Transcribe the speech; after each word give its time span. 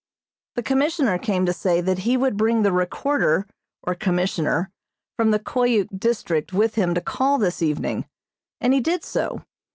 The 0.55 0.63
Commissioner 0.63 1.19
came 1.19 1.45
to 1.45 1.53
say 1.53 1.79
that 1.79 1.99
he 1.99 2.17
would 2.17 2.35
bring 2.35 2.63
the 2.63 2.71
Recorder, 2.71 3.45
or 3.83 3.93
Commissioner, 3.93 4.71
from 5.15 5.29
the 5.29 5.37
Koyuk 5.37 5.89
district 5.99 6.51
with 6.53 6.73
him 6.73 6.95
to 6.95 7.01
call 7.01 7.37
this 7.37 7.61
evening, 7.61 8.07
and 8.59 8.73
he 8.73 8.79
did 8.79 9.03
so. 9.03 9.43